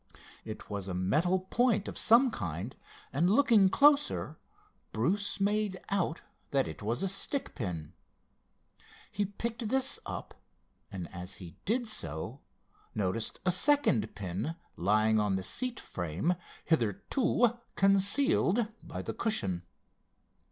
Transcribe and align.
It 0.43 0.67
was 0.67 0.87
a 0.87 0.95
metal 0.95 1.41
point 1.41 1.87
of 1.87 1.95
some 1.95 2.31
kind, 2.31 2.75
and 3.13 3.29
looking 3.29 3.69
closer 3.69 4.39
Bruce 4.91 5.39
made 5.39 5.79
out 5.89 6.23
that 6.49 6.67
it 6.67 6.81
was 6.81 7.03
a 7.03 7.07
stick 7.07 7.53
pin. 7.53 7.93
He 9.11 9.25
picked 9.25 9.69
this 9.69 9.99
up, 10.07 10.33
and 10.91 11.07
as 11.13 11.35
he 11.35 11.55
did 11.65 11.87
so 11.87 12.41
noticed 12.95 13.39
a 13.45 13.51
second 13.51 14.15
pin 14.15 14.55
lying 14.75 15.19
on 15.19 15.35
the 15.35 15.43
seat 15.43 15.79
frame, 15.79 16.33
hitherto 16.65 17.59
concealed 17.75 18.69
by 18.81 19.03
the 19.03 19.13
cushion. 19.13 19.67